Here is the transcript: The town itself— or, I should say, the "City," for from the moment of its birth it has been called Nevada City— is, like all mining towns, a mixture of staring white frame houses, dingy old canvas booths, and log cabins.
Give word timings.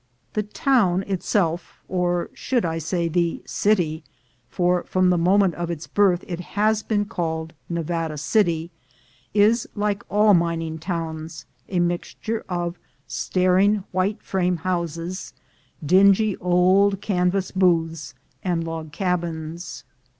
The 0.33 0.41
town 0.41 1.03
itself— 1.03 1.79
or, 1.87 2.29
I 2.31 2.33
should 2.33 2.81
say, 2.81 3.07
the 3.07 3.43
"City," 3.45 4.03
for 4.49 4.83
from 4.85 5.11
the 5.11 5.17
moment 5.19 5.53
of 5.53 5.69
its 5.69 5.85
birth 5.85 6.25
it 6.27 6.39
has 6.39 6.81
been 6.81 7.05
called 7.05 7.53
Nevada 7.69 8.17
City— 8.17 8.71
is, 9.45 9.69
like 9.75 10.01
all 10.09 10.33
mining 10.33 10.79
towns, 10.79 11.45
a 11.69 11.79
mixture 11.79 12.43
of 12.49 12.79
staring 13.05 13.83
white 13.91 14.23
frame 14.23 14.57
houses, 14.57 15.33
dingy 15.85 16.35
old 16.37 16.99
canvas 16.99 17.51
booths, 17.51 18.15
and 18.43 18.63
log 18.63 18.91
cabins. 18.91 19.83